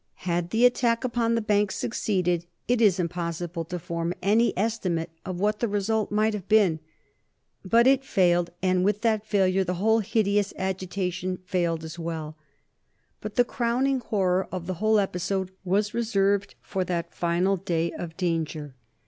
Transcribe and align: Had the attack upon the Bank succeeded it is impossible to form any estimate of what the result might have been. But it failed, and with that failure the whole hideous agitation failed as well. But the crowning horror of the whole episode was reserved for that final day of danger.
Had 0.25 0.49
the 0.49 0.65
attack 0.65 1.03
upon 1.03 1.35
the 1.35 1.43
Bank 1.43 1.71
succeeded 1.71 2.47
it 2.67 2.81
is 2.81 2.99
impossible 2.99 3.63
to 3.65 3.77
form 3.77 4.15
any 4.23 4.51
estimate 4.57 5.11
of 5.27 5.39
what 5.39 5.59
the 5.59 5.67
result 5.67 6.11
might 6.11 6.33
have 6.33 6.49
been. 6.49 6.79
But 7.63 7.85
it 7.85 8.03
failed, 8.03 8.49
and 8.63 8.83
with 8.83 9.01
that 9.01 9.27
failure 9.27 9.63
the 9.63 9.75
whole 9.75 9.99
hideous 9.99 10.55
agitation 10.57 11.37
failed 11.45 11.83
as 11.83 11.99
well. 11.99 12.35
But 13.19 13.35
the 13.35 13.45
crowning 13.45 13.99
horror 13.99 14.47
of 14.51 14.65
the 14.65 14.73
whole 14.81 14.97
episode 14.97 15.51
was 15.63 15.93
reserved 15.93 16.55
for 16.63 16.83
that 16.83 17.13
final 17.13 17.55
day 17.55 17.91
of 17.91 18.17
danger. 18.17 18.73